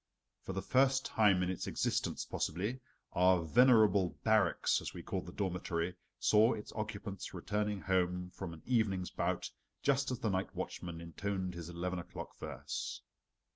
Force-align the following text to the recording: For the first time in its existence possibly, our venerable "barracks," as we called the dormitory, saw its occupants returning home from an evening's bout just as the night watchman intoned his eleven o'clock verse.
For 0.41 0.53
the 0.53 0.63
first 0.63 1.05
time 1.05 1.43
in 1.43 1.51
its 1.51 1.67
existence 1.67 2.25
possibly, 2.25 2.79
our 3.13 3.43
venerable 3.43 4.17
"barracks," 4.23 4.81
as 4.81 4.95
we 4.95 5.03
called 5.03 5.27
the 5.27 5.31
dormitory, 5.31 5.95
saw 6.17 6.53
its 6.53 6.73
occupants 6.73 7.35
returning 7.35 7.81
home 7.81 8.31
from 8.31 8.51
an 8.51 8.63
evening's 8.65 9.11
bout 9.11 9.51
just 9.83 10.09
as 10.09 10.17
the 10.17 10.31
night 10.31 10.55
watchman 10.55 11.01
intoned 11.01 11.53
his 11.53 11.69
eleven 11.69 11.99
o'clock 11.99 12.35
verse. 12.39 13.03